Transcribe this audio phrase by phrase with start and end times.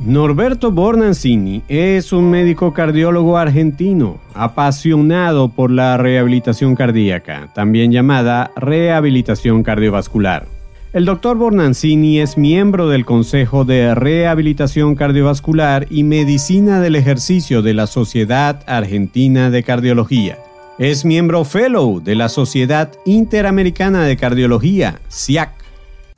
[0.00, 9.62] Norberto Bornancini es un médico cardiólogo argentino, apasionado por la rehabilitación cardíaca, también llamada rehabilitación
[9.62, 10.46] cardiovascular.
[10.92, 17.74] El doctor Bornancini es miembro del Consejo de Rehabilitación Cardiovascular y Medicina del Ejercicio de
[17.74, 20.38] la Sociedad Argentina de Cardiología.
[20.78, 25.50] Es miembro fellow de la Sociedad Interamericana de Cardiología, SIAC.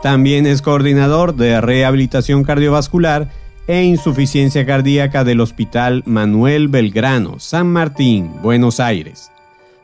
[0.02, 3.28] También es coordinador de rehabilitación cardiovascular
[3.66, 9.30] e insuficiencia cardíaca del Hospital Manuel Belgrano, San Martín, Buenos Aires.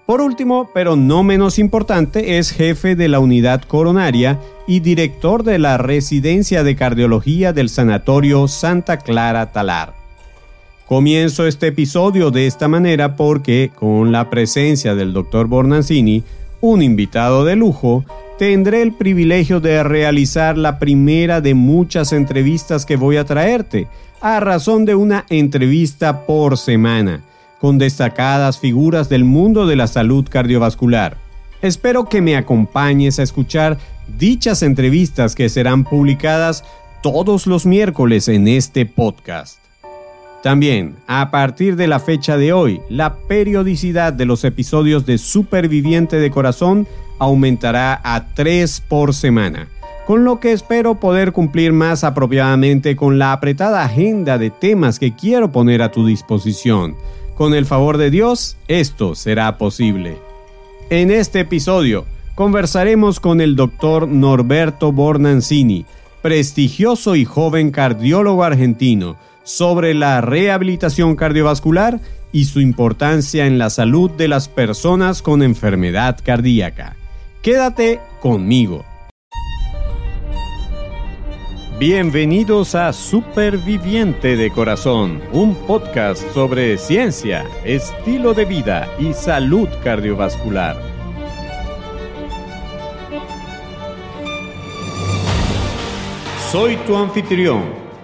[0.07, 5.59] Por último, pero no menos importante, es jefe de la unidad coronaria y director de
[5.59, 9.95] la residencia de cardiología del Sanatorio Santa Clara Talar.
[10.87, 15.47] Comienzo este episodio de esta manera porque, con la presencia del Dr.
[15.47, 16.25] Bornancini,
[16.63, 18.05] un invitado de lujo,
[18.39, 23.89] tendré el privilegio de realizar la primera de muchas entrevistas que voy a traerte,
[24.21, 27.21] a razón de una entrevista por semana,
[27.61, 31.19] con destacadas figuras del mundo de la salud cardiovascular.
[31.61, 33.77] Espero que me acompañes a escuchar
[34.19, 36.65] dichas entrevistas que serán publicadas
[37.03, 39.62] todos los miércoles en este podcast.
[40.43, 46.19] También, a partir de la fecha de hoy, la periodicidad de los episodios de Superviviente
[46.19, 46.89] de Corazón
[47.21, 49.69] aumentará a tres por semana,
[50.05, 55.15] con lo que espero poder cumplir más apropiadamente con la apretada agenda de temas que
[55.15, 56.97] quiero poner a tu disposición.
[57.37, 60.19] Con el favor de Dios, esto será posible.
[60.91, 65.87] En este episodio, conversaremos con el doctor Norberto Bornancini,
[66.21, 72.01] prestigioso y joven cardiólogo argentino, sobre la rehabilitación cardiovascular
[72.33, 76.97] y su importancia en la salud de las personas con enfermedad cardíaca.
[77.43, 78.85] Quédate conmigo.
[81.79, 90.81] Bienvenidos a Superviviente de Corazón, un podcast sobre ciencia, estilo de vida y salud cardiovascular.
[96.53, 97.92] Soy tu anfitrión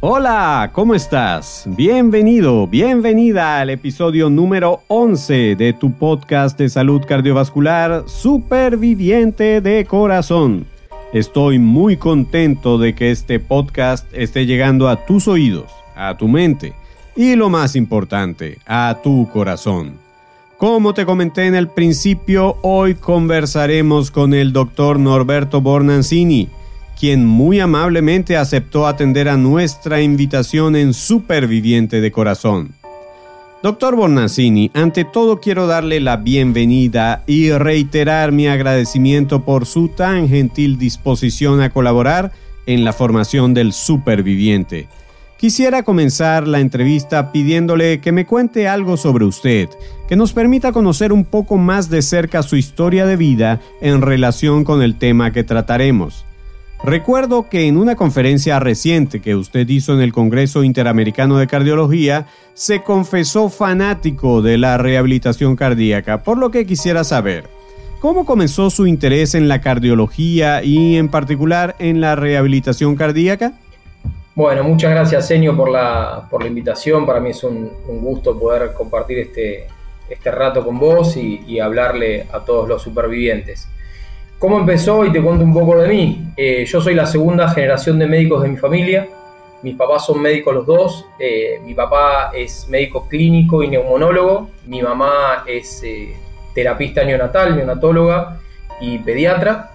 [0.00, 1.64] Hola, ¿cómo estás?
[1.68, 10.66] Bienvenido, bienvenida al episodio número 11 de tu podcast de salud cardiovascular Superviviente de Corazón.
[11.14, 16.74] Estoy muy contento de que este podcast esté llegando a tus oídos, a tu mente
[17.16, 19.94] y lo más importante, a tu corazón.
[20.58, 26.50] Como te comenté en el principio, hoy conversaremos con el doctor Norberto Bornancini
[26.98, 32.70] quien muy amablemente aceptó atender a nuestra invitación en Superviviente de Corazón.
[33.62, 40.28] Doctor Bornancini, ante todo quiero darle la bienvenida y reiterar mi agradecimiento por su tan
[40.28, 42.32] gentil disposición a colaborar
[42.66, 44.88] en la formación del superviviente.
[45.38, 49.68] Quisiera comenzar la entrevista pidiéndole que me cuente algo sobre usted,
[50.08, 54.64] que nos permita conocer un poco más de cerca su historia de vida en relación
[54.64, 56.24] con el tema que trataremos.
[56.84, 62.26] Recuerdo que en una conferencia reciente que usted hizo en el Congreso Interamericano de Cardiología,
[62.54, 67.44] se confesó fanático de la rehabilitación cardíaca, por lo que quisiera saber,
[68.00, 73.54] ¿cómo comenzó su interés en la cardiología y en particular en la rehabilitación cardíaca?
[74.34, 77.06] Bueno, muchas gracias, Senio, por la, por la invitación.
[77.06, 79.66] Para mí es un, gusto poder compartir este,
[80.10, 83.66] este rato con vos y hablarle a todos los supervivientes.
[84.38, 85.04] ¿Cómo empezó?
[85.06, 86.28] Y te cuento un poco de mí.
[86.36, 89.08] Eh, yo soy la segunda generación de médicos de mi familia.
[89.62, 91.06] Mis papás son médicos los dos.
[91.18, 94.50] Eh, mi papá es médico clínico y neumonólogo.
[94.66, 96.14] Mi mamá es eh,
[96.54, 98.38] terapista neonatal, neonatóloga
[98.78, 99.70] y pediatra.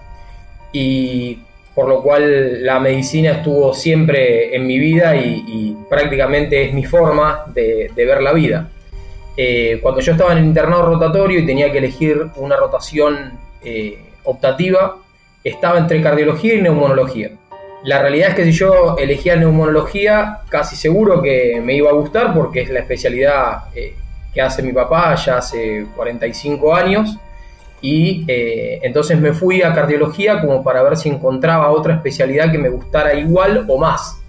[0.70, 1.40] Y
[1.74, 7.44] por lo cual la medicina estuvo siempre en mi vida y, prácticamente es mi forma
[7.52, 8.70] de, de ver la vida.
[9.82, 13.32] cuando yo estaba en el internado rotatorio y tenía que elegir una rotación
[14.24, 14.96] optativa
[15.44, 17.30] estaba entre cardiología y neumonología.
[17.84, 22.32] La realidad es que si yo elegía neumonología, casi seguro que me iba a gustar
[22.32, 23.94] porque es la especialidad eh,
[24.32, 27.18] que hace mi papá ya hace 45 años.
[27.80, 32.58] Y eh, entonces me fui a cardiología como para ver si encontraba otra especialidad que
[32.58, 34.20] me gustara igual o más.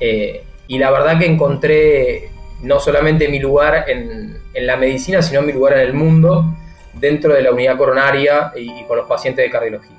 [0.00, 2.30] Eh, y la verdad que encontré
[2.62, 6.54] no solamente mi lugar en, la medicina, sino mi lugar en el mundo
[6.98, 9.96] dentro de la unidad coronaria y, con los pacientes de cardiología.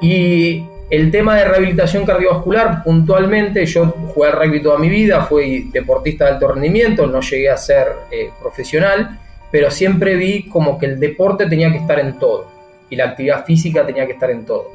[0.00, 5.70] Y el tema de rehabilitación cardiovascular, puntualmente, yo jugué al rugby toda mi vida, fui
[5.72, 9.18] deportista de alto rendimiento, no llegué a ser eh, profesional,
[9.50, 12.50] pero siempre vi como que el deporte tenía que estar en todo
[12.90, 14.70] y la actividad física tenía que estar en todo.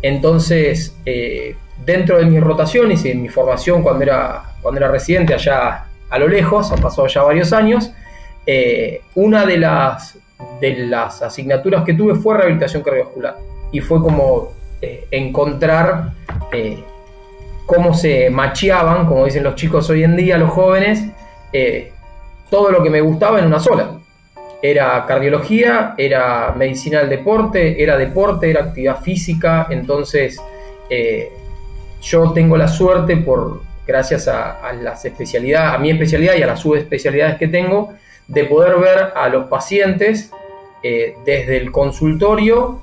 [0.00, 1.54] Entonces, eh,
[1.84, 6.18] dentro de mis rotaciones y en mi formación cuando era, cuando era residente allá a
[6.18, 7.92] lo lejos, ha pasado ya varios años,
[8.46, 10.18] eh, una de las,
[10.60, 13.36] de las asignaturas que tuve fue rehabilitación cardiovascular.
[13.72, 16.12] Y fue como eh, encontrar
[16.52, 16.82] eh,
[17.66, 21.04] cómo se macheaban, como dicen los chicos hoy en día, los jóvenes,
[22.50, 23.98] todo lo que me gustaba en una sola.
[24.62, 30.38] Era cardiología, era medicina del deporte, era deporte, era actividad física, entonces
[32.02, 36.60] yo tengo la suerte por, gracias a, las especialidades, a mi especialidad y a las
[36.60, 37.94] subespecialidades que tengo,
[38.32, 40.30] de poder ver a los pacientes
[40.82, 42.80] eh, desde el consultorio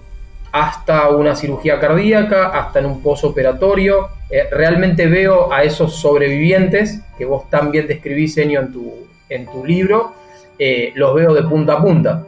[0.51, 4.09] hasta una cirugía cardíaca, hasta en un posoperatorio.
[4.29, 9.65] Eh, realmente veo a esos sobrevivientes que vos también describís, Senio, en tu, en tu
[9.65, 10.13] libro,
[10.59, 12.23] eh, los veo de punta a punta.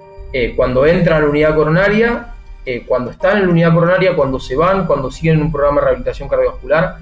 [0.56, 2.34] cuando entran a la unidad coronaria,
[2.88, 6.30] cuando están en la unidad coronaria, cuando se van, cuando siguen un programa de rehabilitación
[6.30, 6.96] cardiovascular,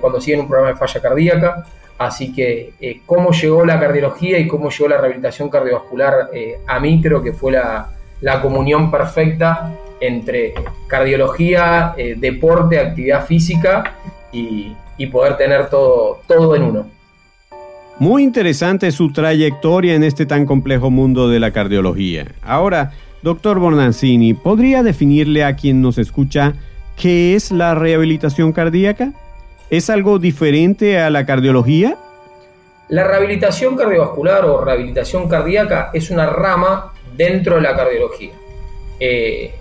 [0.00, 1.66] cuando siguen un programa de falla cardíaca.
[2.00, 6.80] Así que eh, cómo llegó la cardiología y cómo llegó la rehabilitación cardiovascular eh, a
[6.80, 7.90] mí creo que fue la,
[8.40, 9.70] comunión perfecta
[10.00, 10.54] entre
[10.86, 13.96] cardiología, deporte, actividad física
[14.32, 14.74] y,
[15.12, 16.86] poder tener todo, todo en uno.
[17.98, 22.28] Muy interesante su trayectoria en este tan complejo mundo de la cardiología.
[22.40, 22.92] Ahora,
[23.22, 26.54] doctor Bornancini, ¿podría definirle a quien nos escucha
[26.96, 29.12] qué es la rehabilitación cardíaca?
[29.70, 31.96] ¿Es algo diferente a la cardiología?
[32.88, 38.32] La rehabilitación cardiovascular o rehabilitación cardíaca es una rama dentro de la cardiología.
[38.98, 39.54] Eh,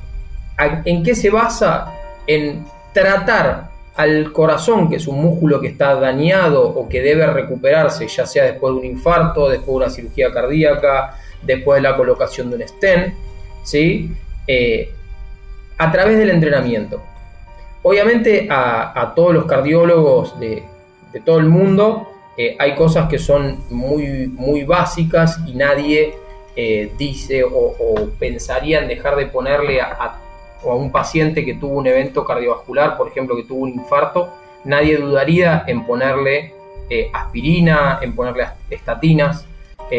[0.85, 1.93] ¿En qué se basa?
[2.25, 8.07] En tratar al corazón, que es un músculo que está dañado o que debe recuperarse,
[8.07, 12.49] ya sea después de un infarto, después de una cirugía cardíaca, después de la colocación
[12.49, 13.13] de un stent,
[13.63, 14.11] ¿sí?
[14.47, 14.91] Eh,
[15.77, 17.03] a través del entrenamiento.
[17.81, 20.63] Obviamente a, todos los cardiólogos de,
[21.25, 26.15] todo el mundo eh, hay cosas que son muy, muy básicas y nadie
[26.55, 27.75] eh, dice o,
[28.19, 30.17] pensaría en dejar de ponerle a,
[30.63, 34.33] un paciente que tuvo un evento cardiovascular, por ejemplo, que tuvo un infarto,
[34.65, 36.53] nadie dudaría en ponerle
[36.89, 39.45] eh, aspirina, en ponerle estatinas,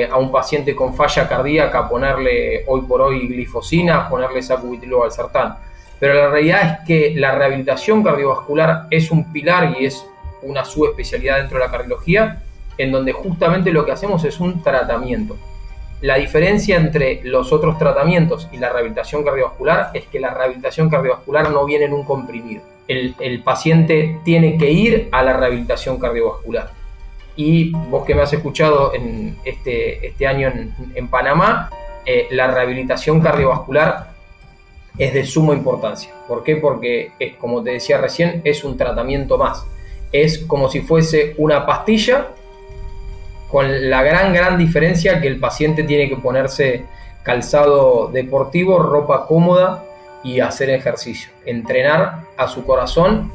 [0.08, 5.56] a un paciente con falla cardíaca ponerle hoy por hoy glifosina, ponerle sacubitrilo valsartán
[6.00, 10.04] pero la realidad es que la rehabilitación cardiovascular es un pilar y es
[10.42, 12.42] una subespecialidad dentro de la cardiología,
[12.78, 15.36] en donde justamente lo que hacemos es un tratamiento.
[16.00, 21.50] La diferencia entre los otros tratamientos y la rehabilitación cardiovascular es que la rehabilitación cardiovascular
[21.50, 22.62] no viene en un comprimido.
[22.88, 26.70] El, paciente tiene que ir a la rehabilitación cardiovascular.
[27.36, 30.50] Y vos que me has escuchado en este, este año
[30.94, 31.70] en, Panamá,
[32.04, 34.10] eh, la rehabilitación cardiovascular
[34.98, 36.12] es de suma importancia.
[36.28, 36.56] ¿Por qué?
[36.56, 39.64] Porque, es, como te decía recién, es un tratamiento más.
[40.12, 42.28] Es como si fuese una pastilla
[43.50, 46.84] con la gran, gran diferencia que el paciente tiene que ponerse
[47.22, 49.84] calzado deportivo, ropa cómoda
[50.22, 51.30] y hacer ejercicio.
[51.46, 53.30] Entrenar a su corazón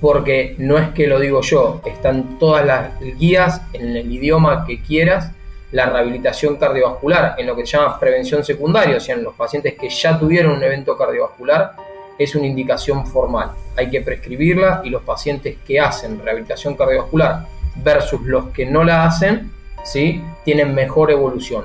[0.00, 4.80] porque no es que lo digo yo, están todas las guías en el idioma que
[4.82, 5.32] quieras
[5.72, 9.74] la rehabilitación cardiovascular en lo que se llama prevención secundaria, o sea, en los pacientes
[9.74, 11.72] que ya tuvieron un evento cardiovascular,
[12.18, 13.50] es una indicación formal.
[13.76, 17.46] Hay que prescribirla y los pacientes que hacen rehabilitación cardiovascular
[17.76, 19.50] versus los que no la hacen,
[19.84, 20.22] ¿sí?
[20.44, 21.64] tienen mejor evolución.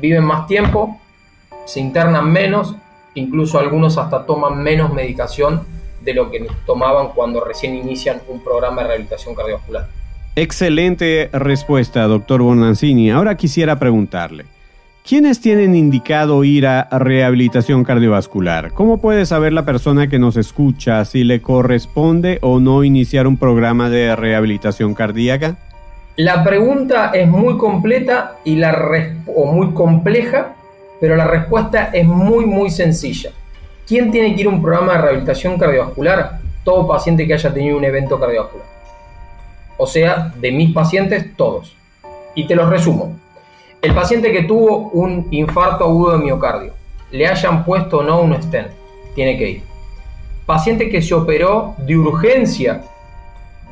[0.00, 0.98] Viven más tiempo,
[1.66, 2.74] se internan menos,
[3.14, 5.66] incluso algunos hasta toman menos medicación
[6.00, 9.88] de lo que tomaban cuando recién inician un programa de rehabilitación cardiovascular.
[10.34, 13.10] Excelente respuesta, doctor Bonancini.
[13.10, 14.46] Ahora quisiera preguntarle,
[15.06, 18.72] ¿quiénes tienen indicado ir a rehabilitación cardiovascular?
[18.72, 23.36] ¿Cómo puede saber la persona que nos escucha si le corresponde o no iniciar un
[23.36, 25.58] programa de rehabilitación cardíaca?
[26.16, 28.74] La pregunta es muy completa y la
[29.52, 30.54] muy compleja,
[30.98, 33.32] pero la respuesta es muy muy sencilla.
[33.86, 36.38] ¿Quién tiene que ir a un programa de rehabilitación cardiovascular?
[36.64, 38.71] Todo paciente que haya tenido un evento cardiovascular
[39.82, 41.74] o sea, de mis pacientes todos.
[42.36, 43.16] Y te los resumo.
[43.80, 46.72] El paciente que tuvo un infarto agudo de miocardio,
[47.10, 48.68] le hayan puesto o no un stent,
[49.16, 49.62] tiene que ir.
[50.46, 52.84] Paciente que se operó de urgencia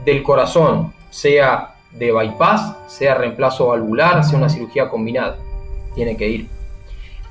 [0.05, 5.39] del corazón, sea de bypass, sea reemplazo valvular, sea una cirugía combinada.
[5.95, 6.49] Tiene que ir.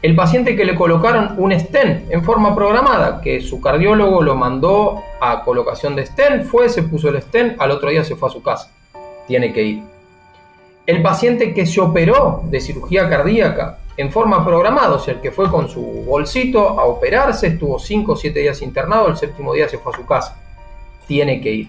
[0.02, 5.04] El paciente que le colocaron un stent en forma programada, que su cardiólogo lo mandó
[5.20, 8.32] a colocación de stent, fue, se puso el stent, al otro día se fue a
[8.32, 8.72] su casa.
[9.28, 9.84] Tiene que ir.
[10.86, 15.32] El paciente que se operó de cirugía cardíaca en forma programada, o sea, el que
[15.32, 19.68] fue con su bolsito a operarse, estuvo 5 o 7 días internado, el séptimo día
[19.68, 20.42] se fue a su casa.
[21.08, 21.68] Tiene que ir.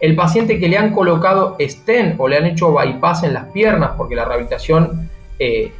[0.00, 3.90] El paciente que le han colocado stent o le han hecho bypass en las piernas,
[3.98, 5.72] porque la rehabilitación eh,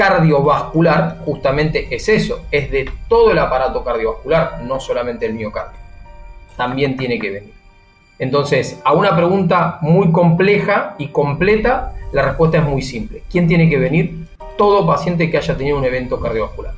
[0.00, 5.78] cardiovascular justamente es eso, es de todo el aparato cardiovascular, no solamente el miocardio.
[6.56, 7.52] También tiene que venir.
[8.18, 13.22] Entonces, a una pregunta muy compleja y completa, la respuesta es muy simple.
[13.30, 14.26] ¿Quién tiene que venir?
[14.56, 16.72] Todo paciente que haya tenido un evento cardiovascular.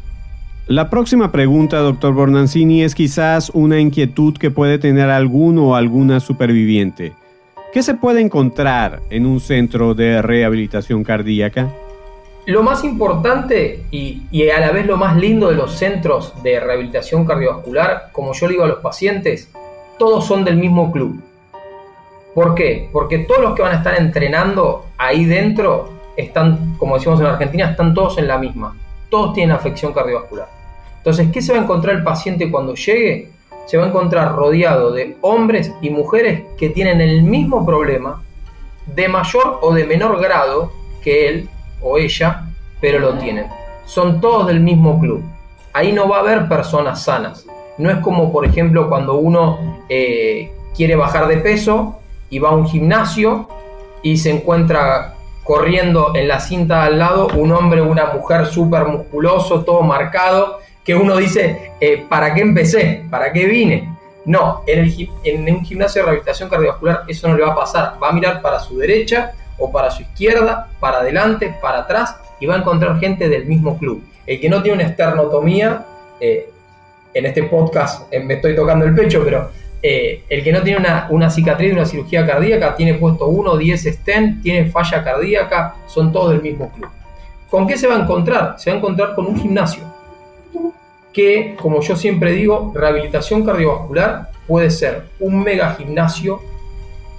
[0.67, 6.19] La próxima pregunta, doctor Bornancini, es quizás una inquietud que puede tener alguno o alguna
[6.19, 7.12] superviviente.
[7.73, 11.73] ¿Qué se puede encontrar en un centro de rehabilitación cardíaca?
[12.45, 17.25] Lo más importante y, a la vez lo más lindo de los centros de rehabilitación
[17.25, 19.49] cardiovascular, como yo le digo a los pacientes,
[19.97, 21.23] todos son del mismo club.
[22.35, 22.89] ¿Por qué?
[22.93, 27.71] Porque todos los que van a estar entrenando ahí dentro están, como decimos en Argentina,
[27.71, 28.77] están todos en la misma.
[29.09, 30.49] Todos tienen afección cardiovascular.
[30.97, 33.31] Entonces, ¿qué se va a encontrar el paciente cuando llegue?
[33.67, 38.21] Se va a encontrar rodeado de hombres y mujeres que tienen el mismo problema,
[38.87, 40.73] de mayor o de menor grado
[41.05, 41.49] que él
[41.83, 42.45] o ella,
[42.81, 43.47] pero lo tienen.
[43.85, 45.23] Son todos del mismo club.
[45.73, 47.47] Ahí no va a haber personas sanas.
[47.79, 51.99] No es como, por ejemplo, cuando uno eh, quiere bajar de peso
[52.31, 53.49] y va a un gimnasio
[54.03, 58.87] y se encuentra corriendo en la cinta al lado un hombre o una mujer súper
[58.87, 63.05] musculoso, todo marcado, que uno dice, eh, ¿para qué empecé?
[63.11, 63.89] ¿Para qué vine?
[64.25, 67.95] No, en, el, en un gimnasio de rehabilitación cardiovascular eso no le va a pasar.
[68.03, 72.47] Va a mirar para su derecha o para su izquierda, para adelante, para atrás y
[72.47, 74.02] va a encontrar gente del mismo club.
[74.26, 75.85] El que no tiene una esternotomía,
[76.21, 76.50] eh,
[77.14, 79.50] en este podcast eh, me estoy tocando el pecho, pero
[79.83, 83.57] eh, el que no tiene una, una, cicatriz de una cirugía cardíaca tiene puesto 1
[83.57, 86.90] 10 stent, tiene falla cardíaca, son todos del mismo club.
[87.50, 88.54] ¿Con qué se va a encontrar?
[88.59, 89.85] Se va a encontrar con un gimnasio
[91.12, 96.40] que, como yo siempre digo, rehabilitación cardiovascular puede ser un mega gimnasio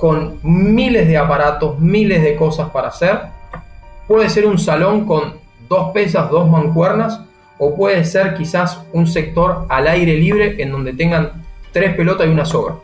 [0.03, 3.19] con miles de aparatos, miles de cosas para hacer.
[4.05, 5.35] Puede ser un salón con
[5.69, 7.21] dos pesas, dos mancuernas,
[7.57, 12.31] o puede ser quizás un sector al aire libre en donde tengan tres pelotas y
[12.31, 12.75] una soga.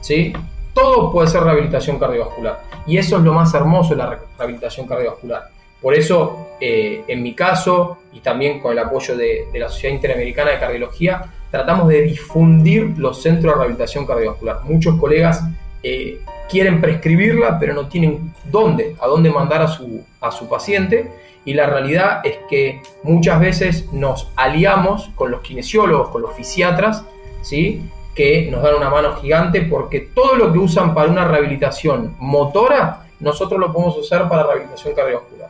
[0.00, 0.32] ¿Sí?
[0.74, 2.64] Todo puede ser rehabilitación cardiovascular.
[2.84, 5.44] Y eso es lo más hermoso de la rehabilitación cardiovascular.
[5.80, 9.94] Por eso, eh, en mi caso, y también con el apoyo de, de, la Sociedad
[9.94, 14.64] Interamericana de Cardiología, tratamos de difundir los centros de rehabilitación cardiovascular.
[14.64, 15.44] Muchos colegas
[15.82, 21.10] eh, quieren prescribirla, pero no tienen dónde, a dónde mandar a su, a su paciente.
[21.44, 27.04] Y la realidad es que muchas veces nos aliamos con los kinesiólogos, con los fisiatras,
[27.42, 27.82] ¿sí?
[28.14, 33.06] que nos dan una mano gigante porque todo lo que usan para una rehabilitación motora,
[33.20, 35.48] nosotros lo podemos usar para rehabilitación cardiovascular.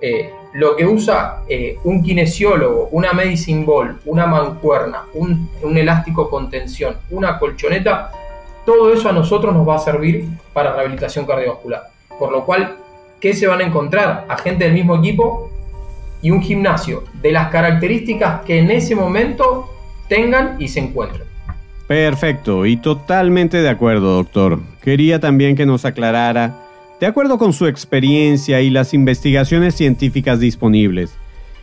[0.00, 6.28] Eh, lo que usa eh, un kinesiólogo, una medicine ball, una mancuerna, un, un elástico
[6.28, 8.10] con tensión, una colchoneta,
[8.64, 11.82] todo eso a nosotros nos va a servir para rehabilitación cardiovascular.
[12.18, 12.76] Por lo cual,
[13.20, 14.26] ¿qué se van a encontrar?
[14.28, 15.50] A gente del mismo equipo
[16.22, 19.70] y un gimnasio de las características que en ese momento
[20.08, 21.30] tengan y se encuentren.
[21.86, 24.60] Perfecto, y totalmente de acuerdo, doctor.
[24.82, 26.54] Quería también que nos aclarara,
[27.00, 31.16] de acuerdo con su experiencia y las investigaciones científicas disponibles,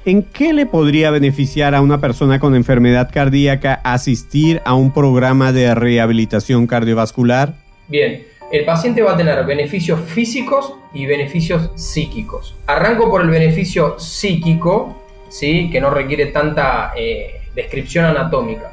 [0.07, 5.51] ¿En qué le podría beneficiar a una persona con enfermedad cardíaca asistir a un programa
[5.51, 7.55] de rehabilitación cardiovascular?
[7.89, 8.23] Bien,
[8.53, 12.55] el paciente va a tener beneficios físicos y beneficios psíquicos.
[12.67, 14.95] Arranco por el beneficio psíquico,
[15.27, 15.69] ¿sí?
[15.69, 18.71] que no requiere tanta eh, descripción anatómica.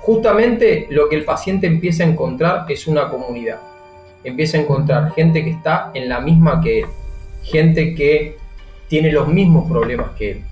[0.00, 3.60] Justamente lo que el paciente empieza a encontrar es una comunidad.
[4.24, 6.86] Empieza a encontrar gente que está en la misma que él,
[7.42, 8.38] gente que
[8.88, 10.44] tiene los mismos problemas que él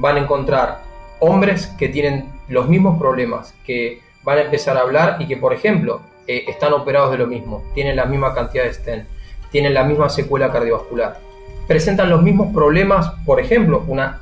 [0.00, 0.82] van a encontrar
[1.20, 5.52] hombres que tienen los mismos problemas, que van a empezar a hablar y que, por
[5.52, 9.08] ejemplo, eh, están operados de lo mismo, tienen la misma cantidad de stent,
[9.50, 11.18] tienen la misma secuela cardiovascular,
[11.66, 14.20] presentan los mismos problemas, por ejemplo, una,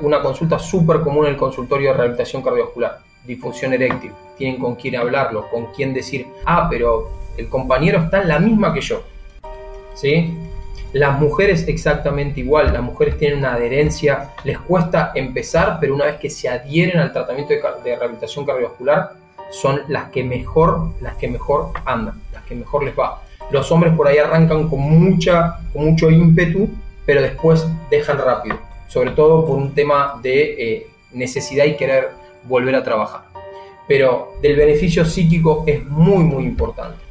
[0.00, 4.96] una consulta súper común en el consultorio de rehabilitación cardiovascular, disfunción eréctil, tienen con quién
[4.96, 9.02] hablarlo, con quién decir, ah, pero el compañero está en la misma que yo,
[9.94, 10.34] ¿sí?
[10.96, 16.16] Las mujeres exactamente igual, las mujeres tienen una adherencia, les cuesta empezar, pero una vez
[16.16, 19.12] que se adhieren al tratamiento de, rehabilitación cardiovascular,
[19.50, 23.20] son las que mejor, las que mejor andan, las que mejor les va.
[23.50, 26.70] los hombres por ahí arrancan con, mucha, con mucho ímpetu,
[27.04, 32.08] pero después dejan rápido, sobre todo por un tema de eh, necesidad y querer
[32.44, 33.24] volver a trabajar.
[33.86, 37.05] Pero del beneficio psíquico es muy, muy importante.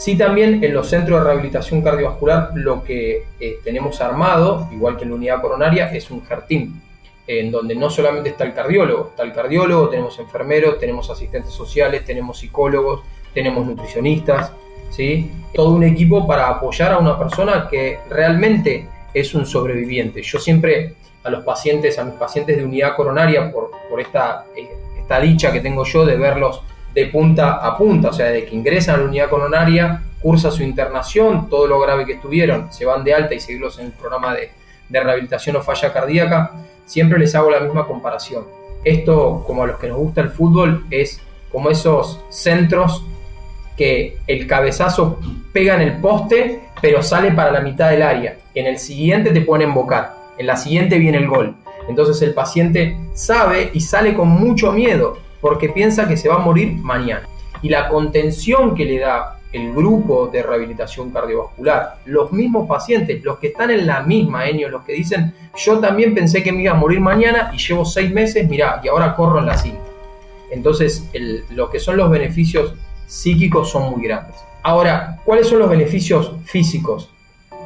[0.00, 5.04] Sí, también en los centros de rehabilitación cardiovascular lo que eh, tenemos armado, igual que
[5.04, 6.80] en la unidad coronaria, es un JERTIM,
[7.26, 12.02] en donde no solamente está el cardiólogo, está el cardiólogo, tenemos enfermeros, tenemos asistentes sociales,
[12.06, 13.02] tenemos psicólogos,
[13.34, 14.52] tenemos nutricionistas,
[14.88, 15.30] ¿sí?
[15.52, 20.22] todo un equipo para apoyar a una persona que realmente es un sobreviviente.
[20.22, 24.66] Yo siempre a los pacientes, a mis pacientes de unidad coronaria, por, por esta, eh,
[24.98, 26.62] esta dicha que tengo yo de verlos
[26.94, 30.62] de punta a punta, o sea, de que ingresan a la unidad coronaria, cursa su
[30.62, 34.34] internación, todo lo grave que estuvieron, se van de alta y seguirlos en el programa
[34.34, 34.50] de,
[34.88, 36.52] de rehabilitación o falla cardíaca,
[36.84, 38.44] siempre les hago la misma comparación.
[38.84, 41.20] Esto, como a los que nos gusta el fútbol, es
[41.50, 43.04] como esos centros
[43.76, 45.18] que el cabezazo
[45.52, 48.36] pega en el poste, pero sale para la mitad del área.
[48.54, 51.54] En el siguiente te pueden embocar, en la siguiente viene el gol.
[51.88, 56.38] Entonces el paciente sabe y sale con mucho miedo porque piensa que se va a
[56.38, 57.28] morir mañana.
[57.62, 63.38] Y la contención que le da el grupo de rehabilitación cardiovascular, los mismos pacientes, los
[63.38, 66.72] que están en la misma, Enio, los que dicen, yo también pensé que me iba
[66.72, 69.80] a morir mañana y llevo seis meses, mira, y ahora corro en la cinta.
[70.50, 71.08] Entonces,
[71.50, 72.74] lo que son los beneficios
[73.06, 74.36] psíquicos son muy grandes.
[74.62, 77.10] Ahora, ¿cuáles son los beneficios físicos?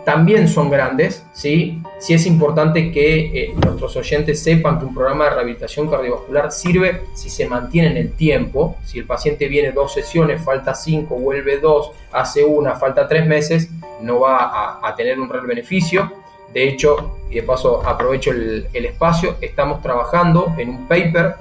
[0.05, 1.83] También son grandes, ¿sí?
[2.05, 7.01] Sí es importante que eh, nuestros oyentes sepan que un programa de rehabilitación cardiovascular sirve
[7.15, 8.77] si se mantiene en el tiempo.
[8.85, 13.71] Si el paciente viene dos sesiones, falta cinco, vuelve dos, hace una, falta tres meses,
[14.03, 16.13] no va a, tener un real beneficio.
[16.53, 21.37] De hecho, y de paso aprovecho el, espacio, estamos trabajando en un paper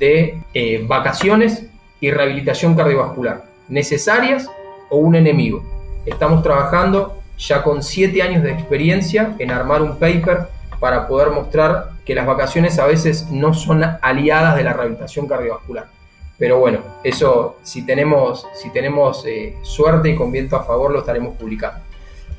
[0.00, 1.64] de eh, vacaciones
[2.00, 4.50] y rehabilitación cardiovascular necesarias
[4.90, 5.62] o un enemigo.
[6.04, 10.48] Estamos trabajando ya con siete años de experiencia en armar un paper
[10.80, 15.86] para poder mostrar que las vacaciones a veces no son aliadas de la rehabilitación cardiovascular.
[16.38, 21.00] Pero bueno, eso si tenemos, si tenemos eh, suerte y con viento a favor lo
[21.00, 21.80] estaremos publicando.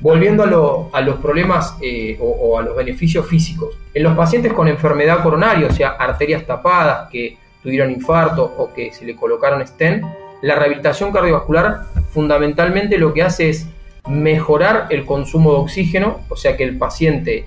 [0.00, 3.76] Volviendo a, los problemas eh, o, o, a los beneficios físicos.
[3.92, 8.92] En los pacientes con enfermedad coronaria, o sea, arterias tapadas, que tuvieron infarto o que
[8.92, 10.02] se le colocaron stent,
[10.40, 13.66] la rehabilitación cardiovascular fundamentalmente lo que hace es
[14.08, 17.44] mejorar el consumo de oxígeno, o sea que el paciente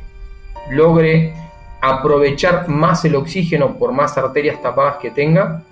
[0.69, 1.33] logre
[1.81, 5.63] aprovechar más el oxígeno por más arterias tapadas que tenga,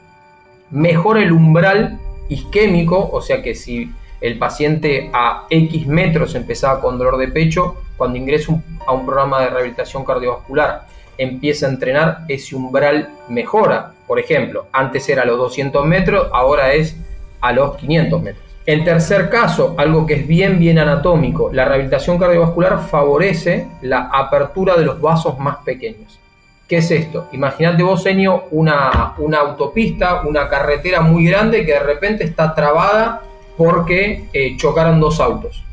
[0.70, 6.98] mejora el umbral isquémico, o sea que si el paciente a X metros empezaba con
[6.98, 8.54] dolor de pecho, cuando ingresa
[8.86, 10.86] a un programa de rehabilitación cardiovascular
[11.18, 13.94] empieza a entrenar, ese umbral mejora.
[14.08, 16.98] Por ejemplo, antes era a los 200 metros, ahora es
[17.42, 18.51] a los 500 metros.
[18.72, 24.78] En tercer caso, algo que es bien, bien anatómico, la rehabilitación cardiovascular favorece la apertura
[24.78, 26.22] de los vasos más pequeños.
[26.70, 27.28] ¿Qué es esto?
[27.34, 33.22] Imagínate vos, Enio, una, una autopista, una carretera muy grande que de repente está trabada
[33.58, 35.66] porque eh, chocaron dos autos.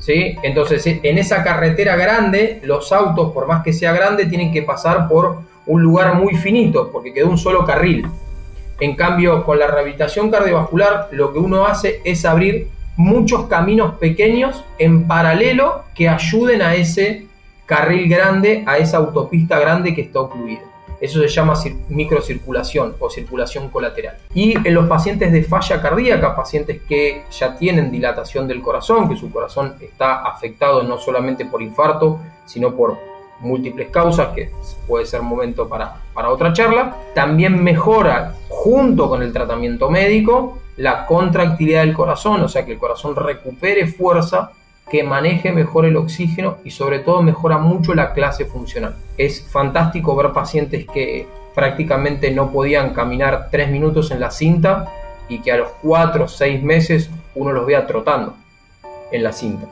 [0.00, 0.36] ¿Sí?
[0.42, 5.06] Entonces, en esa carretera grande, los autos, por más que sea grande, tienen que pasar
[5.06, 8.04] por un lugar muy finito, porque quedó un solo carril.
[8.80, 14.64] En cambio, con la rehabilitación cardiovascular, lo que uno hace es abrir muchos caminos pequeños
[14.78, 17.26] en paralelo que ayuden a ese
[17.66, 20.62] carril grande, a esa autopista grande que está ocluida.
[21.00, 21.54] Eso se llama
[21.88, 24.16] microcirculación o circulación colateral.
[24.32, 29.16] Y en los pacientes de falla cardíaca, pacientes que ya tienen dilatación del corazón, que
[29.16, 32.96] su corazón está afectado no solamente por infarto, sino por
[33.44, 34.50] múltiples causas, que
[34.86, 36.96] puede ser momento para, para otra charla.
[37.14, 42.78] También mejora, junto con el tratamiento médico, la contractilidad del corazón, o sea que el
[42.78, 44.50] corazón recupere fuerza,
[44.90, 48.96] que maneje mejor el oxígeno y sobre todo mejora mucho la clase funcional.
[49.16, 54.86] Es fantástico ver pacientes que prácticamente no podían caminar tres minutos en la cinta
[55.28, 58.34] y que a los cuatro o seis meses uno los vea trotando
[59.10, 59.66] en la cinta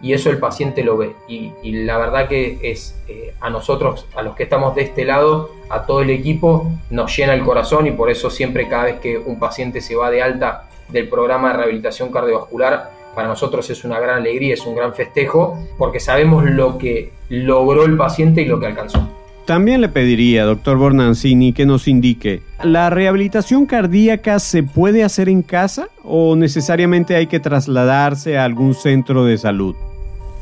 [0.00, 1.14] y eso el paciente lo ve.
[1.28, 1.52] Y,
[1.84, 5.82] la verdad que es eh, a nosotros, a los que estamos de este lado, a
[5.86, 9.38] todo el equipo, nos llena el corazón y por eso siempre cada vez que un
[9.38, 14.18] paciente se va de alta del programa de rehabilitación cardiovascular, para nosotros es una gran
[14.18, 18.66] alegría, es un gran festejo, porque sabemos lo que logró el paciente y lo que
[18.66, 19.08] alcanzó.
[19.46, 25.42] También le pediría, doctor Bornancini, que nos indique, ¿la rehabilitación cardíaca se puede hacer en
[25.42, 29.76] casa o necesariamente hay que trasladarse a algún centro de salud?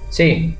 [0.09, 0.55] Sí,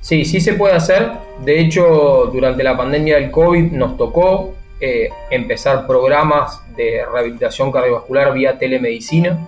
[0.00, 1.10] sí, sí se puede hacer.
[1.44, 8.32] De hecho, durante la pandemia del COVID nos tocó eh, empezar programas de rehabilitación cardiovascular
[8.32, 9.38] vía telemedicina.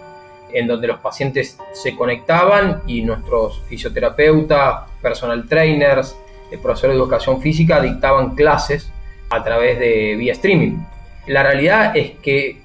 [0.53, 6.17] en donde los pacientes se conectaban y nuestros fisioterapeutas, personal trainers,
[6.51, 8.93] el profesor de educación física dictaban clases
[9.31, 10.79] a través de vía streaming.
[11.27, 12.61] La realidad es que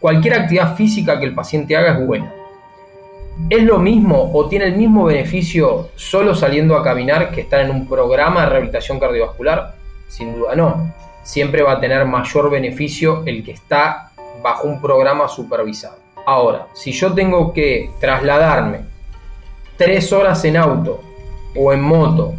[0.00, 2.32] cualquier actividad física que el paciente haga es buena.
[3.50, 7.70] ¿Es lo mismo o tiene el mismo beneficio solo saliendo a caminar que estar en
[7.70, 9.74] un programa de rehabilitación cardiovascular?
[10.08, 10.92] Sin duda no.
[11.22, 15.96] Siempre va a tener mayor beneficio el que está bajo un programa supervisado.
[16.26, 18.80] Ahora, si yo tengo que trasladarme
[19.76, 21.00] tres horas en auto
[21.56, 22.34] o en moto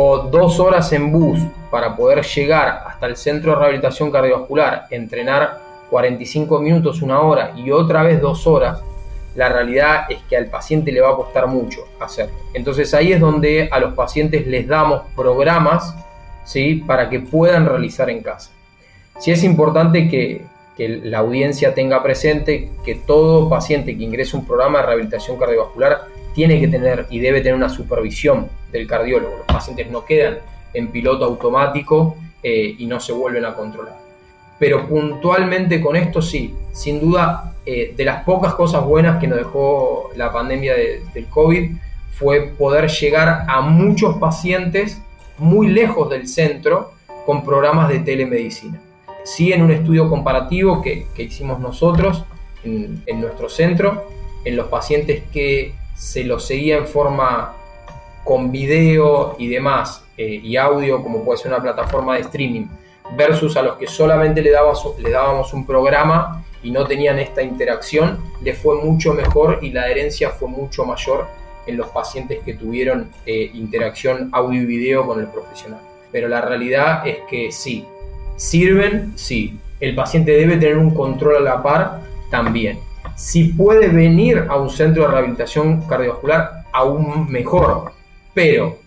[0.00, 1.40] o dos horas en bus
[1.72, 5.58] para poder llegar hasta el centro de rehabilitación cardiovascular, entrenar
[5.90, 8.80] 45 minutos, una hora y otra vez dos horas,
[9.34, 12.36] la realidad es que al paciente le va a costar mucho hacerlo.
[12.54, 15.96] Entonces ahí es donde a los pacientes les damos programas
[16.44, 16.76] ¿sí?
[16.76, 18.52] para que puedan realizar en casa.
[19.18, 20.42] Sí es importante que,
[20.76, 25.36] que la audiencia tenga presente que todo paciente que ingrese a un programa de rehabilitación
[25.36, 26.02] cardiovascular
[26.38, 29.38] tiene que tener y debe tener una supervisión del cardiólogo.
[29.38, 30.38] Los pacientes no quedan
[30.72, 33.96] en piloto automático eh, y no se vuelven a controlar.
[34.56, 39.36] Pero puntualmente con esto sí, sin duda, eh, de las pocas cosas buenas que nos
[39.38, 40.74] dejó la pandemia
[41.12, 41.72] del COVID
[42.12, 45.02] fue poder llegar a muchos pacientes
[45.38, 46.92] muy lejos del centro
[47.26, 48.80] con programas de telemedicina
[49.24, 52.24] sí en un estudio comparativo que, hicimos nosotros
[52.64, 54.08] en, nuestro centro,
[54.44, 57.54] en los pacientes que se los seguía en forma
[58.24, 62.66] con video y demás, eh, y audio, como puede ser una plataforma de streaming,
[63.16, 68.18] versus a los que solamente le le dábamos un programa y no tenían esta interacción,
[68.42, 71.26] le fue mucho mejor y la adherencia fue mucho mayor
[71.66, 75.80] en los pacientes que tuvieron eh, interacción audio y video con el profesional.
[76.12, 77.86] Pero la realidad es que sí,
[78.38, 79.14] ¿Sirven?
[79.16, 79.58] Sí.
[79.80, 82.02] ¿El paciente debe tener un control a la par?
[82.30, 82.78] También.
[83.18, 87.90] Si puede venir a un centro de rehabilitación cardiovascular, aún mejor.
[88.32, 88.78] Pero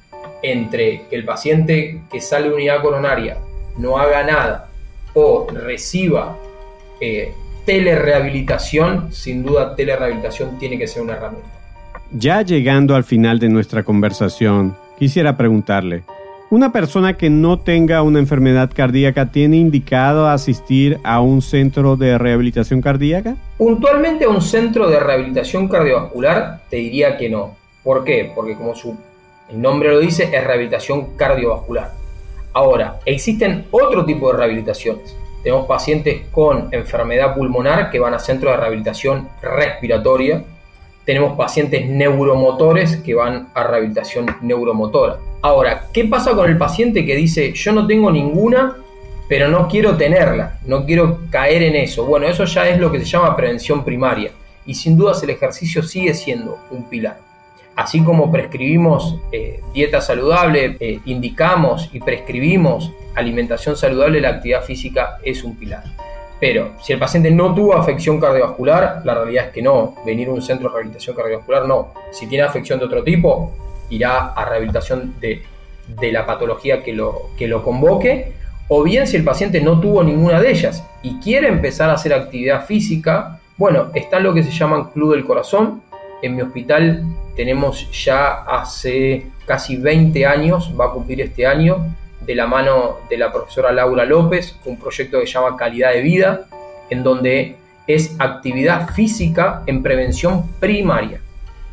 [0.41, 3.39] entre que el paciente que sale de unidad coronaria
[3.77, 4.69] no haga nada
[5.15, 6.37] o reciba
[7.01, 7.33] eh,
[7.65, 11.49] telerehabilitación, sin duda telerehabilitación tiene que ser una herramienta.
[12.13, 16.03] Ya llegando al final de nuestra conversación, quisiera preguntarle,
[16.51, 22.17] una persona que no tenga una enfermedad cardíaca tiene indicado asistir a un centro de
[22.17, 23.37] rehabilitación cardíaca?
[23.57, 27.55] Puntualmente a un centro de rehabilitación cardiovascular te diría que no.
[27.85, 28.33] ¿Por qué?
[28.35, 28.97] Porque como su
[29.53, 31.93] nombre lo dice, es rehabilitación cardiovascular.
[32.51, 35.15] Ahora, existen otro tipo de rehabilitaciones.
[35.43, 40.43] Tenemos pacientes con enfermedad pulmonar que van a centros de rehabilitación respiratoria.
[41.05, 47.15] Tenemos pacientes neuromotores que van a rehabilitación neuromotora Ahora, ¿qué pasa con el paciente que
[47.15, 48.77] dice yo no tengo ninguna,
[49.27, 52.05] pero no quiero tenerla, no quiero caer en eso?
[52.05, 54.31] Bueno, eso ya es lo que se llama prevención primaria
[54.67, 57.17] y sin dudas el ejercicio sigue siendo un pilar.
[57.75, 65.17] Así como prescribimos eh, dieta saludable, eh, indicamos y prescribimos alimentación saludable, la actividad física
[65.23, 65.83] es un pilar.
[66.39, 69.95] Pero si el paciente no tuvo afección cardiovascular, la realidad es que no.
[70.05, 71.93] Venir a un centro de rehabilitación cardiovascular, no.
[72.11, 73.51] Si tiene afección de otro tipo,
[73.91, 75.43] irá a rehabilitación de,
[76.11, 78.33] la patología que lo, que lo convoque,
[78.67, 82.13] o bien si el paciente no tuvo ninguna de ellas y quiere empezar a hacer
[82.13, 85.83] actividad física, bueno, está lo que se llaman Club del Corazón.
[86.21, 87.03] En mi hospital
[87.35, 93.17] tenemos ya hace casi 20 años, va a cumplir este año, de la mano de
[93.17, 96.45] la profesora Laura López, un proyecto que se llama Calidad de Vida,
[96.89, 97.55] en donde
[97.87, 101.19] es actividad física en prevención primaria.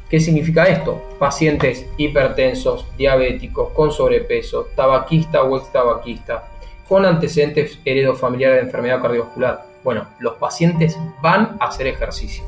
[0.08, 1.02] ¿Qué significa esto?
[1.18, 6.48] Pacientes hipertensos, diabéticos, con sobrepeso, tabaquista o ex tabaquista,
[6.88, 9.66] con antecedentes heredofamiliares de enfermedad cardiovascular.
[9.84, 12.42] Bueno, los pacientes van a hacer ejercicio.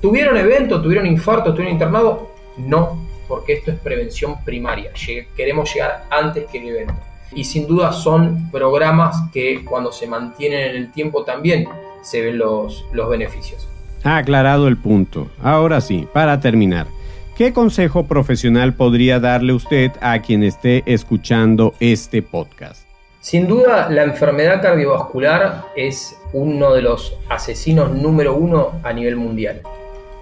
[0.00, 0.80] ¿Tuvieron evento?
[0.80, 1.50] ¿Tuvieron infarto?
[1.50, 2.20] ¿Estuvieron internados?
[2.56, 4.92] No, porque esto es prevención primaria.
[5.36, 6.94] Queremos llegar antes que el evento.
[7.32, 11.66] Y sin duda son programas que cuando se mantienen en el tiempo también
[12.02, 13.71] se ven los, los beneficios.
[14.04, 15.30] Aclarado el punto.
[15.40, 16.88] Ahora sí, para terminar,
[17.36, 22.84] ¿qué consejo profesional podría darle usted a quien esté escuchando este podcast?
[23.20, 29.60] Sin duda, la enfermedad cardiovascular es uno de los asesinos número uno a nivel mundial.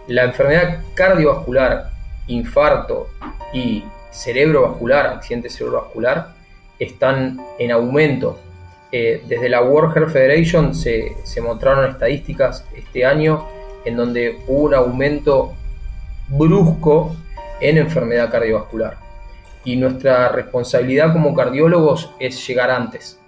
[0.08, 1.88] La enfermedad cardiovascular,
[2.26, 3.08] infarto
[3.54, 6.34] y cerebrovascular, accidente cerebrovascular,
[6.78, 8.38] están en aumento.
[8.92, 13.46] Eh, desde la World Federation se, se mostraron estadísticas este año
[13.84, 15.54] en donde hubo un aumento
[16.28, 17.16] brusco
[17.60, 18.96] en enfermedad cardiovascular.
[19.64, 23.18] Y nuestra responsabilidad como cardiólogos es llegar antes.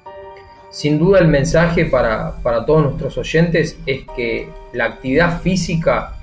[0.71, 2.35] Sin duda el mensaje para,
[2.67, 6.15] todos nuestros oyentes es que la actividad física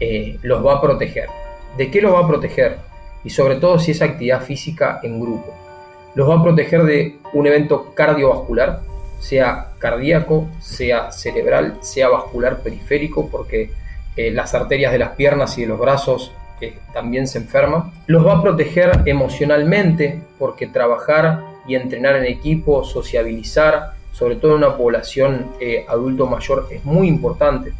[0.00, 1.28] eh, los va a proteger.
[1.76, 2.78] ¿De qué los va a proteger?
[3.22, 5.54] Y sobre todo si es actividad física en grupo.
[6.16, 8.80] Los va a proteger de un evento cardiovascular,
[9.20, 13.70] sea cardíaco, sea cerebral, sea vascular periférico, porque
[14.16, 17.90] eh, las arterias de las piernas y de los brazos eh, también se enferman.
[18.06, 24.58] Los va a proteger emocionalmente, porque trabajar y entrenar en equipo, sociabilizar, sobre todo en
[24.58, 27.72] una población eh, adulto mayor, es muy importante.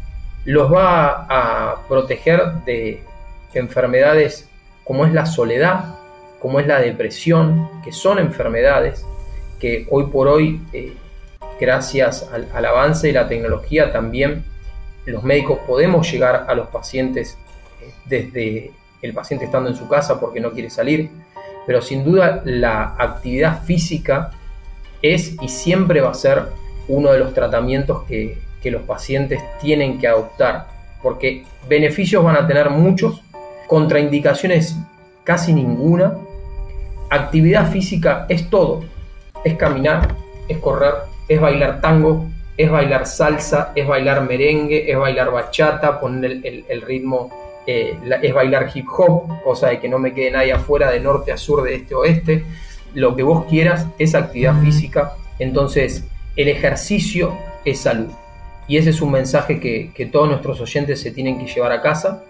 [0.43, 3.01] Los va a proteger de
[3.53, 4.49] enfermedades
[4.83, 5.95] como es la soledad,
[6.39, 9.05] como es la depresión, que son enfermedades
[9.59, 10.61] que hoy por hoy,
[11.59, 14.43] gracias al, avance de la tecnología, también
[15.05, 17.37] los médicos podemos llegar a los pacientes
[17.81, 21.09] eh, desde el paciente estando en su casa porque no quiere salir,
[21.65, 24.31] pero sin duda la actividad física
[25.01, 26.43] es y siempre va a ser
[26.87, 30.65] uno de los tratamientos que, los pacientes tienen que adoptar,
[31.03, 33.21] porque beneficios van a tener muchos,
[33.67, 34.75] contraindicaciones
[35.23, 36.17] casi ninguna,
[37.11, 38.83] actividad física es todo,
[39.43, 40.15] es caminar,
[40.47, 40.95] es correr,
[41.27, 47.29] es bailar tango, es bailar salsa, es bailar merengue, es bailar bachata, poner el, ritmo,
[47.67, 51.31] eh, es bailar hip hop, cosa de que no me quede nadie afuera de norte
[51.31, 52.43] a sur, de este a oeste
[52.95, 58.11] lo que vos quieras es actividad física, entonces el ejercicio es salud.
[58.67, 62.23] Y ese es un mensaje que, todos nuestros oyentes se tienen que llevar a casa.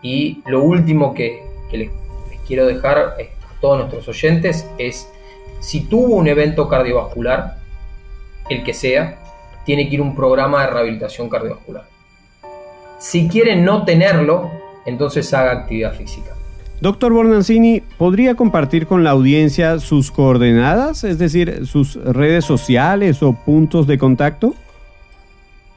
[0.00, 1.90] Y lo último que, les,
[2.46, 3.14] quiero dejar a
[3.60, 5.08] todos nuestros oyentes es,
[5.60, 7.58] si tuvo un evento cardiovascular,
[8.48, 9.18] el que sea,
[9.64, 11.84] tiene que ir a un programa de rehabilitación cardiovascular.
[12.98, 14.50] Si quiere no tenerlo,
[14.86, 16.34] entonces haga actividad física.
[16.80, 23.32] Doctor Bornancini, ¿podría compartir con la audiencia sus coordenadas, es decir, sus redes sociales o
[23.32, 24.54] puntos de contacto?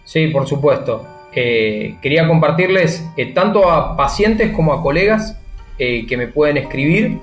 [0.03, 1.05] Sí, por supuesto.
[1.33, 5.39] Eh, quería compartirles eh, tanto a pacientes como a colegas
[5.77, 7.19] eh, que me pueden escribir,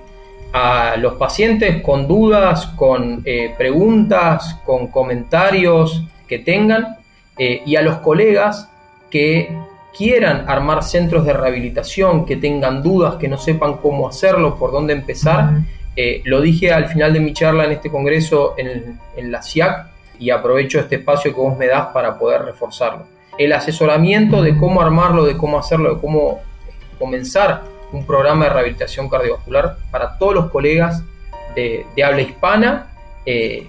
[0.55, 3.25] a los pacientes con dudas, con
[3.59, 6.97] preguntas, con comentarios que tengan,
[7.37, 8.71] y a los colegas
[9.11, 9.55] que
[9.97, 14.93] quieran armar centros de rehabilitación, que tengan dudas, que no sepan cómo hacerlo, por dónde
[14.93, 15.61] empezar.
[15.97, 18.99] Eh, lo dije al final de mi charla en este congreso en,
[19.31, 19.87] la CIAC
[20.19, 23.07] y aprovecho este espacio que vos me das para poder reforzarlo.
[23.39, 26.41] El asesoramiento de cómo armarlo, de cómo hacerlo, de cómo
[26.99, 31.03] comenzar un programa de rehabilitación cardiovascular para todos los colegas
[31.55, 32.89] de, habla hispana,
[33.27, 33.69] eh,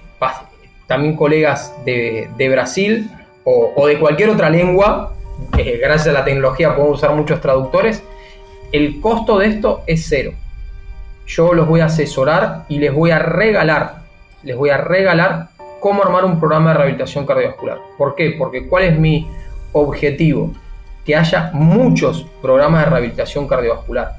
[0.86, 3.10] también colegas de, Brasil
[3.44, 5.16] o de cualquier otra lengua
[5.58, 8.02] eh, gracias a la tecnología podemos usar muchos traductores,
[8.72, 10.32] el costo de esto es cero.
[11.26, 14.02] Yo los voy a asesorar y les voy a regalar,
[14.42, 15.48] les voy a regalar
[15.80, 17.78] cómo armar un programa de rehabilitación cardiovascular.
[17.98, 18.34] ¿Por qué?
[18.38, 19.28] Porque ¿cuál es mi
[19.72, 20.52] objetivo?
[21.06, 24.16] Que haya muchos programas de rehabilitación cardiovascular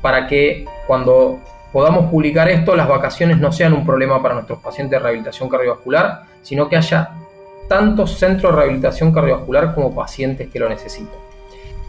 [0.00, 1.40] para que cuando
[1.72, 6.22] podamos publicar esto, las vacaciones no sean un problema para nuestros pacientes de rehabilitación cardiovascular,
[6.42, 7.10] sino que haya
[7.68, 11.18] tanto centros de rehabilitación cardiovascular como pacientes que lo necesitan.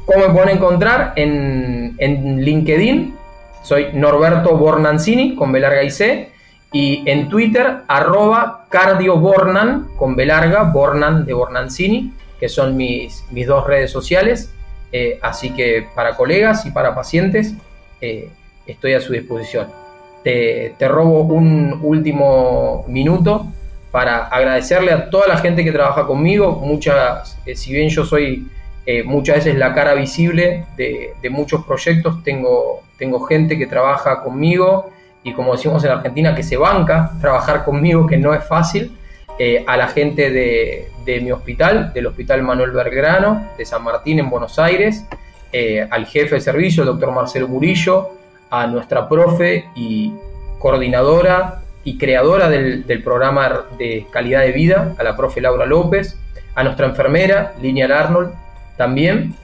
[0.06, 1.14] ¿Cómo me pueden encontrar?
[1.16, 1.96] En,
[2.44, 3.16] LinkedIn,
[3.64, 6.32] soy Norberto Bornancini con B larga y C,
[6.72, 12.14] y en Twitter, arroba cardiobornan con B larga, Bornan de Bornancini,
[12.46, 14.52] que son mis, mis dos redes sociales.
[14.92, 17.56] Eh, así que para colegas y para pacientes
[18.00, 18.30] eh,
[18.68, 19.68] estoy a su disposición.
[20.24, 23.48] Te, robo un último minuto
[23.90, 26.62] para agradecerle a toda la gente que trabaja conmigo.
[26.64, 28.48] Muchas, eh, si bien yo soy
[29.06, 34.92] muchas veces la cara visible de, muchos proyectos, tengo, tengo gente que trabaja conmigo
[35.24, 38.96] y como decimos en Argentina, que se banca trabajar conmigo, que no es fácil.
[39.66, 44.30] A la gente de, de, mi hospital, del Hospital Manuel Belgrano, de San Martín en
[44.30, 45.06] Buenos Aires,
[45.90, 48.10] al jefe de servicio, el doctor Marcelo Murillo,
[48.50, 50.12] a nuestra profe y
[50.60, 56.18] coordinadora y creadora del, programa de calidad de vida, a la profe Laura López,
[56.56, 58.34] a nuestra enfermera, Lineal Arnold,
[58.76, 59.36] también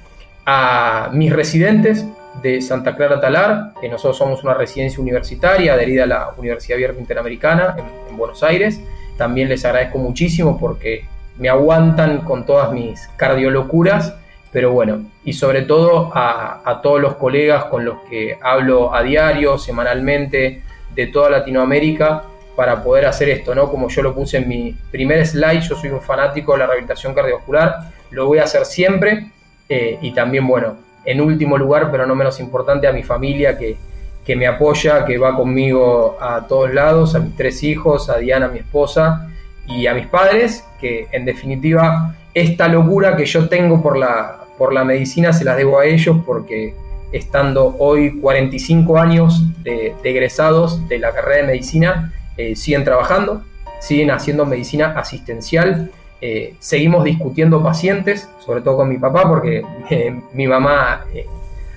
[0.45, 2.05] a mis residentes
[2.41, 6.99] de Santa Clara Talar, que nosotros somos una residencia universitaria adherida a la Universidad Abierta
[6.99, 8.81] Interamericana en, Buenos Aires.
[9.17, 11.05] También les agradezco muchísimo porque
[11.41, 14.13] me aguantan con todas mis cardiolocuras,
[14.51, 19.57] pero bueno, y sobre todo a, todos los colegas con los que hablo a diario,
[19.57, 20.61] semanalmente,
[20.93, 22.25] de toda Latinoamérica,
[22.55, 23.71] para poder hacer esto, ¿no?
[23.71, 27.15] Como yo lo puse en mi primer slide, yo soy un fanático de la rehabilitación
[27.15, 29.31] cardiovascular, lo voy a hacer siempre
[29.67, 30.75] eh, y también, bueno,
[31.05, 33.77] en último lugar, pero no menos importante, a mi familia que,
[34.23, 38.47] que me apoya, que va conmigo a todos lados, a mis tres hijos, a Diana,
[38.47, 39.27] mi esposa,
[39.67, 44.73] y a mis padres, que en definitiva esta locura que yo tengo por la, por
[44.73, 46.73] la medicina se las debo a ellos porque
[47.11, 53.43] estando hoy 45 años de, egresados de la carrera de medicina, eh, siguen trabajando,
[53.79, 60.15] siguen haciendo medicina asistencial, eh, seguimos discutiendo pacientes, sobre todo con mi papá, porque eh,
[60.33, 61.05] mi mamá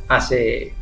[0.08, 0.74] hace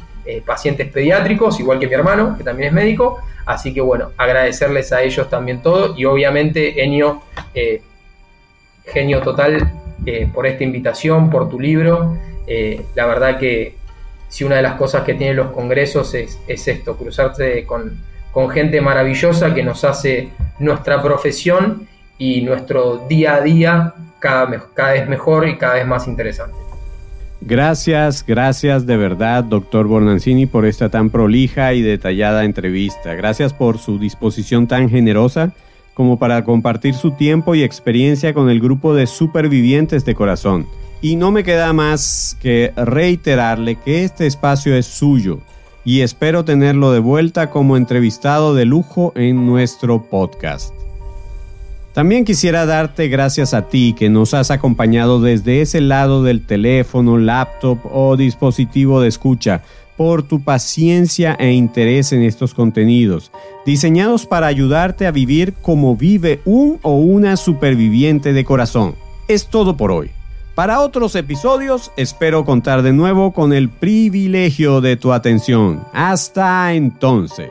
[0.46, 5.02] pacientes pediátricos, igual que mi hermano, que también es médico, así que bueno, agradecerles a
[5.02, 7.22] ellos también todo y obviamente Enio,
[8.86, 9.72] genio total
[10.32, 12.16] por esta invitación, por tu libro,
[12.94, 13.74] la verdad que
[14.32, 18.00] si una de las cosas que tienen los congresos es, esto, cruzarse con,
[18.50, 25.06] gente maravillosa que nos hace nuestra profesión y nuestro día a día cada, cada vez
[25.06, 26.61] mejor y cada vez más interesante.
[27.44, 33.14] Gracias, gracias de verdad, doctor Bornancini, por esta tan prolija y detallada entrevista.
[33.14, 35.52] Gracias por su disposición tan generosa
[35.94, 40.66] como para compartir su tiempo y experiencia con el grupo de supervivientes de corazón.
[41.00, 45.40] Y no me queda más que reiterarle que este espacio es suyo
[45.84, 50.72] y espero tenerlo de vuelta como entrevistado de lujo en nuestro podcast.
[51.94, 57.18] También quisiera darte gracias a ti que nos has acompañado desde ese lado del teléfono,
[57.18, 59.62] laptop o dispositivo de escucha
[59.98, 63.30] por tu paciencia e interés en estos contenidos,
[63.66, 68.94] diseñados para ayudarte a vivir como vive un o una superviviente de corazón.
[69.28, 70.10] Es todo por hoy.
[70.54, 75.82] Para otros episodios espero contar de nuevo con el privilegio de tu atención.
[75.92, 77.50] Hasta entonces.